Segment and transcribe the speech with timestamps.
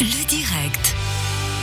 [0.00, 0.94] Le direct.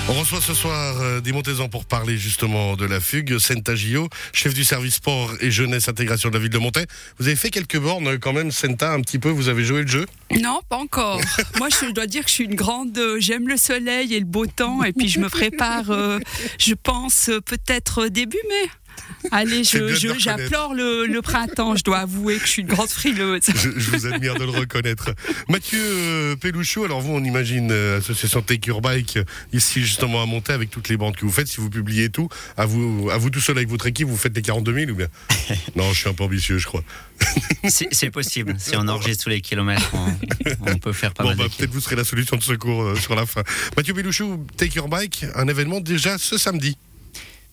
[0.09, 3.37] On reçoit ce soir euh, des Montezans pour parler justement de la fugue.
[3.37, 6.85] Senta Gio, chef du service sport et jeunesse intégration de la ville de Montaix.
[7.19, 9.29] Vous avez fait quelques bornes euh, quand même, Senta, un petit peu.
[9.29, 10.05] Vous avez joué le jeu?
[10.39, 11.21] Non, pas encore.
[11.59, 12.97] Moi, je dois dire que je suis une grande.
[12.97, 15.91] euh, J'aime le soleil et le beau temps, et puis je me prépare.
[15.91, 16.19] euh,
[16.57, 18.69] je pense euh, peut-être début mai.
[19.31, 21.75] Allez, je- j'applore le, le printemps.
[21.75, 23.41] Je dois avouer que je suis une grande frileuse.
[23.55, 25.11] je, je vous admire de le reconnaître.
[25.47, 30.23] Mathieu euh, Pelouchou, alors vous, on imagine euh, Association Take Your Bike, euh, ici justement
[30.23, 31.47] à Montaix, avec toutes les bandes que vous faites.
[31.47, 34.35] Si vous publiez tout, à vous, à vous tout seul avec votre équipe, vous faites
[34.35, 35.07] les 42 000 ou bien?
[35.75, 36.83] Non, je suis un peu ambitieux, je crois.
[37.69, 38.55] C'est c'est possible.
[38.57, 41.53] Si on enregistre tous les kilomètres, on, on peut faire pas Bon, mal bah, de
[41.53, 43.43] peut-être vous serez la solution de secours euh, sur la fin.
[43.77, 46.75] Mathieu Pelouchou, Take Your Bike, un événement déjà ce samedi.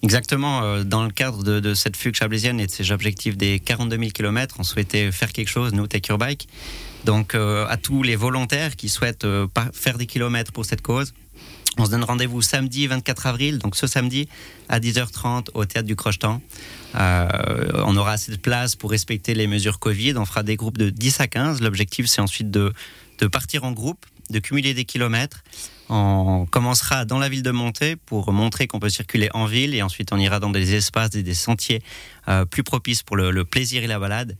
[0.02, 0.62] Exactement.
[0.62, 4.10] euh, Dans le cadre de, cette fugue chablaisienne et de ces objectifs des 42 000
[4.10, 6.48] km, on souhaitait faire quelque chose, nous, Take Your Bike.
[7.04, 11.14] Donc, euh, à tous les volontaires qui souhaitent euh, faire des kilomètres pour cette cause,
[11.78, 14.28] on se donne rendez-vous samedi 24 avril, donc ce samedi
[14.68, 16.42] à 10h30 au théâtre du Crochetan.
[16.94, 20.14] On aura assez de place pour respecter les mesures Covid.
[20.16, 21.60] On fera des groupes de 10 à 15.
[21.60, 22.72] L'objectif, c'est ensuite de
[23.30, 25.42] partir en groupe, de cumuler des kilomètres.
[25.90, 29.82] On commencera dans la ville de Montaix pour montrer qu'on peut circuler en ville et
[29.82, 31.80] ensuite on ira dans des espaces et des sentiers
[32.28, 34.36] euh, plus propices pour le, le plaisir et la balade.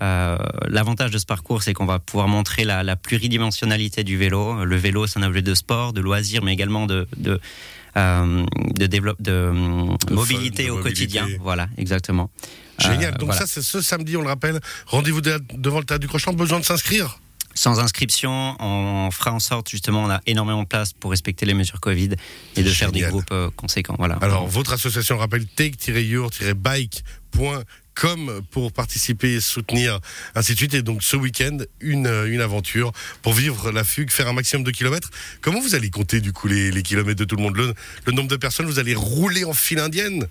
[0.00, 4.64] Euh, L'avantage de ce parcours, c'est qu'on va pouvoir montrer la, la pluridimensionnalité du vélo.
[4.64, 7.40] Le vélo, c'est un objet de sport, de loisir, mais également de, de,
[7.96, 8.44] euh,
[8.78, 9.50] de,
[10.10, 10.82] mobilité fun, au mobilité.
[10.82, 11.28] quotidien.
[11.40, 12.30] Voilà, exactement.
[12.78, 13.12] Génial.
[13.14, 13.40] Donc voilà.
[13.40, 14.60] ça, c'est ce samedi, on le rappelle.
[14.86, 16.32] Rendez-vous de- devant le théâtre du Crochetant.
[16.32, 17.18] Besoin de s'inscrire?
[17.54, 21.54] Sans inscription, on fera en sorte, justement, on a énormément de place pour respecter les
[21.54, 22.10] mesures Covid
[22.56, 23.96] et de faire des groupes euh, conséquents.
[23.98, 24.14] Voilà.
[24.22, 29.98] Alors, votre association rappelle take-your-bike.com pour participer, soutenir,
[30.34, 30.74] ainsi de suite.
[30.74, 34.70] Et donc, ce week-end, une, une aventure pour vivre la fugue, faire un maximum de
[34.70, 35.10] kilomètres.
[35.42, 37.56] Comment vous allez compter, du coup, les, les kilomètres de tout le monde?
[37.56, 37.74] Le,
[38.06, 40.26] le nombre de personnes, vous allez rouler en file indienne?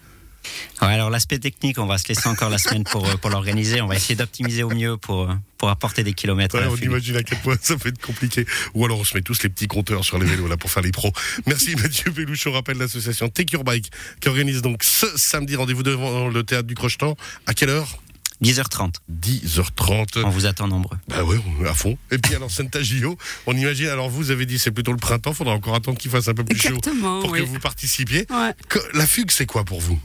[0.82, 3.82] Ouais, alors l'aspect technique, on va se laisser encore la semaine pour, euh, pour l'organiser.
[3.82, 6.56] On va essayer d'optimiser au mieux pour, euh, pour apporter des kilomètres.
[6.56, 8.46] Ouais, la on imagine à quel point ça peut être compliqué.
[8.74, 10.84] Ou alors on se met tous les petits compteurs sur les vélos là pour faire
[10.84, 11.12] les pros.
[11.46, 12.48] Merci Mathieu Pelouche.
[12.48, 16.68] On rappelle l'association Take Your Bike qui organise donc ce samedi rendez-vous devant le théâtre
[16.68, 17.16] du Crochetan.
[17.46, 18.00] À quelle heure?
[18.42, 18.96] 10h30.
[19.12, 20.24] 10h30.
[20.24, 20.98] On vous attend nombreux.
[21.08, 21.98] Bah ouais, est à fond.
[22.10, 25.34] Et puis alors Santa Gio, on imagine, alors vous avez dit c'est plutôt le printemps,
[25.34, 27.40] faudra encore attendre qu'il fasse un peu plus chaud pour oui.
[27.40, 28.26] que vous participiez.
[28.30, 28.54] Ouais.
[28.94, 30.00] La fugue c'est quoi pour vous?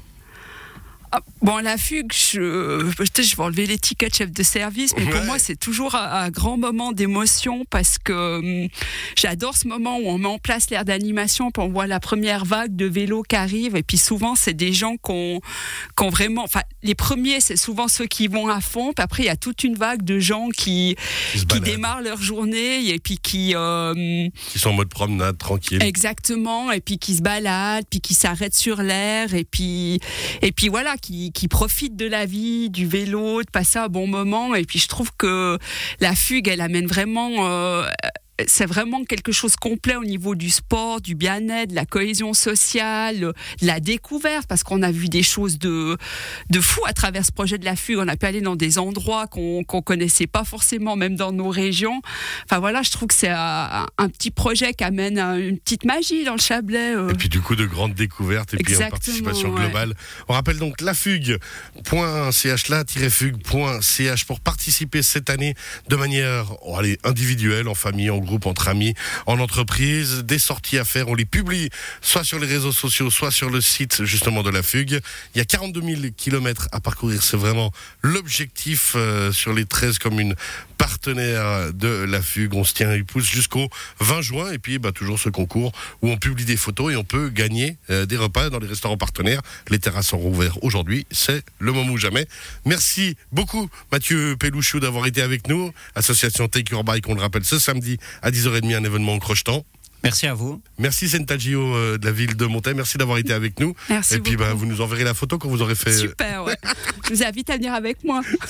[1.16, 5.10] Ah, Bon, la fugue, je, je vais enlever l'étiquette chef de service, mais Ouais.
[5.12, 8.68] pour moi, c'est toujours un, un grand moment d'émotion parce que hum,
[9.16, 12.44] j'adore ce moment où on met en place l'air d'animation, puis on voit la première
[12.44, 15.40] vague de vélos qui arrive, et puis souvent, c'est des gens qui ont,
[15.96, 19.22] qui ont vraiment, enfin, les premiers, c'est souvent ceux qui vont à fond, puis après,
[19.22, 20.96] il y a toute une vague de gens qui,
[21.48, 25.80] Qui démarrent leur journée, et puis qui, euh, qui sont en mode promenade tranquille.
[25.82, 30.00] Exactement, et puis qui se baladent, puis qui s'arrêtent sur l'air, et puis
[30.42, 34.06] et puis voilà, qui, qui profitent de la vie, du vélo, de passer un bon
[34.06, 34.54] moment.
[34.54, 35.58] Et puis je trouve que
[36.00, 37.46] la fugue, elle amène vraiment.
[37.46, 37.88] euh,
[38.46, 43.18] c'est vraiment quelque chose complet au niveau du sport, du bien-être, de la cohésion sociale,
[43.20, 45.96] de la découverte, parce qu'on a vu des choses de,
[46.50, 47.98] de fou à travers ce projet de la fugue.
[47.98, 51.48] On a pu aller dans des endroits qu'on qu'on connaissait pas forcément, même dans nos
[51.48, 52.00] régions.
[52.44, 55.84] Enfin voilà, je trouve que c'est un, un petit projet qui amène un- une petite
[55.84, 56.94] magie dans le Chablais.
[56.94, 57.08] euh.
[57.10, 59.60] Et puis du coup de grandes découvertes et puis en Exactement, participation ouais.
[59.62, 59.94] globale.
[60.28, 65.54] On rappelle donc la fugue.ch là-fugue.ch pour participer cette année
[65.88, 68.94] de manière oh, allez, individuelle, en famille, en groupe, entre amis,
[69.24, 71.08] en entreprise, des sorties à faire.
[71.08, 71.70] On les publie
[72.02, 75.00] soit sur les réseaux sociaux, soit sur le site justement de la fugue.
[75.34, 77.22] Il y a 42 000 kilomètres à parcourir.
[77.22, 77.72] C'est vraiment
[78.02, 80.34] l'objectif euh, sur les 13 communes
[80.76, 82.54] partenaires de la fugue.
[82.54, 83.68] On se tient et pousse jusqu'au
[84.00, 84.52] 20 juin.
[84.52, 85.72] Et puis, bah, toujours ce concours
[86.02, 88.96] où on publie des photos et on peut gagner euh, des repas dans les restaurants
[88.96, 89.40] partenaires.
[89.68, 91.06] Les terrasses sont rouvertes aujourd'hui.
[91.10, 92.26] C'est le moment ou jamais.
[92.64, 95.72] Merci beaucoup, Mathieu Pelouchou, d'avoir été avec nous.
[95.94, 99.64] Association Take Your Bike, on le rappelle, ce samedi à 10h30, un événement au Crochetan.
[100.04, 100.62] Merci à vous.
[100.78, 102.74] Merci Sentagio euh, de la ville de Montaix.
[102.74, 103.74] Merci d'avoir été avec nous.
[103.88, 105.90] Merci et puis, bah, vous nous enverrez la photo quand vous aurez fait.
[105.90, 106.56] euh, Super, ouais.
[107.08, 108.20] Je vous invite à venir avec moi.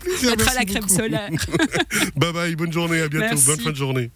[0.00, 0.30] plaisir.
[0.30, 0.94] Mettre à Merci la crème beaucoup.
[0.96, 1.30] solaire.
[2.16, 3.46] Bye bye, bonne journée, à bientôt, Merci.
[3.46, 4.10] bonne fin de journée.